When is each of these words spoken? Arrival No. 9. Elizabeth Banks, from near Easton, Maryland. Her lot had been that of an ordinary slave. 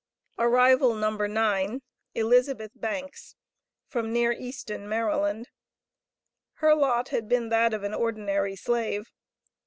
Arrival 0.39 0.95
No. 0.95 1.11
9. 1.15 1.81
Elizabeth 2.15 2.71
Banks, 2.73 3.35
from 3.85 4.11
near 4.11 4.31
Easton, 4.31 4.89
Maryland. 4.89 5.49
Her 6.53 6.73
lot 6.73 7.09
had 7.09 7.29
been 7.29 7.49
that 7.49 7.71
of 7.71 7.83
an 7.83 7.93
ordinary 7.93 8.55
slave. 8.55 9.11